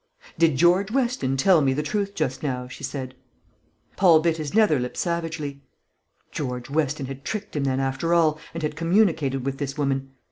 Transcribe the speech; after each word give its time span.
"Did 0.39 0.55
George 0.57 0.89
Weston 0.89 1.37
tell 1.37 1.61
me 1.61 1.73
the 1.73 1.83
truth 1.83 2.15
just 2.15 2.41
now?" 2.41 2.67
she 2.67 2.83
said. 2.83 3.13
Paul 3.97 4.19
bit 4.19 4.37
his 4.37 4.51
nether 4.51 4.79
lip 4.79 4.97
savagely. 4.97 5.61
George 6.31 6.71
Weston 6.71 7.05
had 7.05 7.23
tricked 7.23 7.55
him, 7.55 7.65
then, 7.65 7.79
after 7.79 8.11
all, 8.11 8.39
and 8.55 8.63
had 8.63 8.75
communicated 8.75 9.45
with 9.45 9.59
this 9.59 9.77
woman. 9.77 10.09